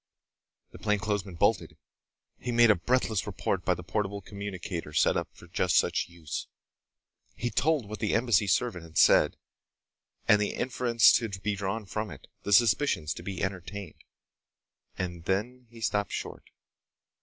The 0.71 0.79
plainclothesman 0.79 1.35
bolted. 1.35 1.77
He 2.39 2.51
made 2.51 2.71
a 2.71 2.75
breathless 2.75 3.27
report 3.27 3.63
by 3.63 3.75
the 3.75 3.83
portable 3.83 4.19
communicator 4.19 4.93
set 4.93 5.15
up 5.15 5.29
for 5.31 5.45
just 5.45 5.77
such 5.77 6.09
use. 6.09 6.47
He 7.35 7.51
told 7.51 7.87
what 7.87 7.99
the 7.99 8.15
Embassy 8.15 8.47
servant 8.47 8.83
had 8.83 8.97
said, 8.97 9.37
and 10.27 10.41
the 10.41 10.55
inference 10.55 11.11
to 11.19 11.29
be 11.29 11.55
drawn 11.55 11.85
from 11.85 12.09
it, 12.09 12.25
the 12.41 12.51
suspicions 12.51 13.13
to 13.13 13.21
be 13.21 13.43
entertained—and 13.43 15.25
there 15.25 15.61
he 15.69 15.81
stopped 15.81 16.13
short. 16.13 16.49